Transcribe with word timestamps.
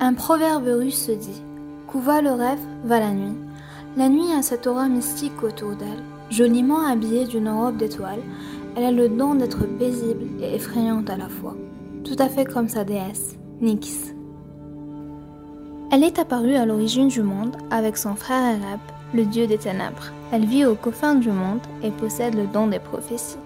Un 0.00 0.14
proverbe 0.14 0.68
russe 0.68 1.06
se 1.06 1.12
dit 1.12 1.42
Qu'où 1.86 2.00
va 2.00 2.22
le 2.22 2.30
rêve, 2.30 2.58
va 2.84 2.98
la 2.98 3.10
nuit. 3.10 3.36
La 3.98 4.08
nuit 4.08 4.32
a 4.32 4.40
cette 4.40 4.66
aura 4.66 4.88
mystique 4.88 5.42
autour 5.42 5.72
d'elle. 5.76 6.02
Joliment 6.30 6.86
habillée 6.86 7.26
d'une 7.26 7.50
robe 7.50 7.76
d'étoiles, 7.76 8.22
elle 8.74 8.84
a 8.84 8.90
le 8.90 9.10
don 9.10 9.34
d'être 9.34 9.66
paisible 9.66 10.24
et 10.40 10.54
effrayante 10.54 11.10
à 11.10 11.18
la 11.18 11.28
fois, 11.28 11.56
tout 12.04 12.16
à 12.18 12.30
fait 12.30 12.46
comme 12.46 12.68
sa 12.68 12.84
déesse, 12.84 13.36
Nyx. 13.60 14.14
Elle 15.92 16.04
est 16.04 16.18
apparue 16.18 16.54
à 16.54 16.64
l'origine 16.64 17.08
du 17.08 17.22
monde 17.22 17.56
avec 17.70 17.98
son 17.98 18.14
frère 18.14 18.56
Ereb, 18.56 18.80
le 19.12 19.26
dieu 19.26 19.46
des 19.46 19.58
ténèbres. 19.58 20.12
Elle 20.32 20.46
vit 20.46 20.64
aux 20.64 20.76
confins 20.76 21.16
du 21.16 21.30
monde 21.30 21.60
et 21.82 21.90
possède 21.90 22.34
le 22.34 22.46
don 22.46 22.68
des 22.68 22.78
prophéties. 22.78 23.36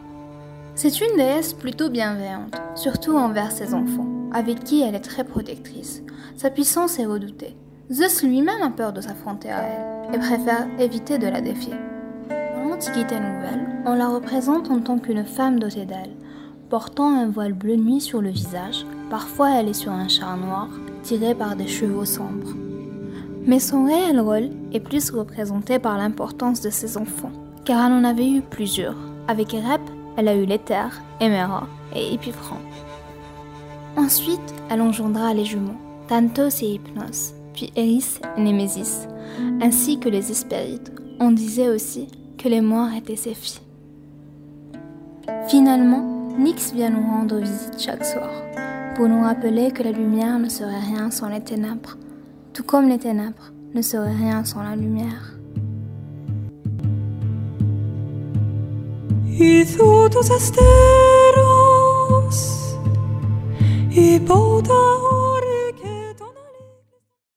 C'est 0.77 1.01
une 1.01 1.17
déesse 1.17 1.53
plutôt 1.53 1.89
bienveillante, 1.89 2.61
surtout 2.75 3.17
envers 3.17 3.53
ses 3.53 3.75
enfants, 3.75 4.09
avec 4.33 4.65
qui 4.65 4.83
elle 4.83 4.97
est 4.97 5.01
très 5.01 5.23
protectrice. 5.23 6.03
Sa 6.37 6.51
puissance 6.51 6.99
est 6.99 7.07
redoutée. 7.07 7.57
Zeus 7.93 8.25
lui-même 8.25 8.61
a 8.61 8.71
peur 8.71 8.93
de 8.93 9.01
s'affronter 9.01 9.53
à 9.53 9.63
elle 9.63 10.15
et 10.17 10.19
préfère 10.19 10.67
éviter 10.81 11.19
de 11.19 11.29
la 11.29 11.41
défier. 11.41 11.75
Dans 12.29 12.69
l'Antiquité 12.69 13.15
nouvelle, 13.15 13.83
on 13.87 13.95
la 13.95 14.09
représente 14.09 14.69
en 14.69 14.81
tant 14.81 14.99
qu'une 14.99 15.25
femme 15.25 15.61
dotée 15.61 15.87
d'elle, 15.87 16.17
portant 16.71 17.21
un 17.21 17.29
voile 17.29 17.53
bleu 17.53 17.77
nuit 17.77 18.01
sur 18.01 18.21
le 18.21 18.31
visage. 18.31 18.85
Parfois, 19.11 19.51
elle 19.53 19.69
est 19.69 19.75
sur 19.75 19.93
un 19.93 20.09
char 20.09 20.37
noir, 20.37 20.69
tiré 21.05 21.37
par 21.37 21.55
des 21.55 21.69
chevaux 21.69 22.05
sombres. 22.05 22.53
Mais 23.47 23.61
son 23.61 23.85
réel 23.85 24.19
rôle 24.19 24.51
est 24.73 24.81
plus 24.81 25.11
représenté 25.11 25.79
par 25.79 25.99
l'importance 25.99 26.63
de 26.63 26.71
ses 26.71 26.97
enfants, 26.97 27.33
car 27.65 27.87
elle 27.87 27.93
en 27.93 28.03
avait 28.03 28.29
eu 28.29 28.41
plusieurs. 28.41 28.97
Avec 29.29 29.55
Erep, 29.55 29.81
elle 30.17 30.29
a 30.29 30.35
eu 30.35 30.45
l'Éther, 30.45 31.03
Emera 31.21 31.67
et 31.95 32.15
Epiphran. 32.15 32.59
Ensuite, 33.97 34.55
elle 34.71 34.83
engendra 34.83 35.35
les 35.35 35.45
jumeaux, 35.45 35.77
Tantos 36.09 36.63
et 36.63 36.75
Hypnos, 36.75 37.35
puis 37.55 37.73
Eris 37.77 38.21
et 38.37 38.41
Némésis, 38.41 39.09
ainsi 39.61 39.99
que 39.99 40.09
les 40.09 40.31
Hespérides. 40.31 40.91
On 41.21 41.31
disait 41.31 41.69
aussi 41.69 42.09
que 42.39 42.49
les 42.49 42.61
morts 42.61 42.93
étaient 42.97 43.17
ses 43.17 43.35
filles. 43.35 43.61
Finalement, 45.49 46.35
Nyx 46.39 46.73
vient 46.75 46.91
nous 46.91 47.07
rendre 47.07 47.39
visite 47.39 47.79
chaque 47.79 48.05
soir, 48.05 48.31
pour 48.97 49.09
nous 49.09 49.23
rappeler 49.23 49.71
que 49.71 49.83
la 49.83 49.93
lumière 49.93 50.39
ne 50.39 50.49
serait 50.49 50.81
rien 50.81 51.11
sans 51.11 51.29
les 51.29 51.41
ténèbres, 51.41 51.97
tout 52.53 52.65
comme 52.65 52.89
les 52.89 52.99
ténèbres 52.99 53.53
ne 53.75 53.83
seraient 53.83 54.17
rien 54.17 54.45
sans 54.45 54.63
la 54.63 54.77
lumière. 54.77 55.35
y 59.39 59.65
todos 59.65 60.31
asteros 60.31 60.65
y 63.91 64.19
bodas 64.21 65.14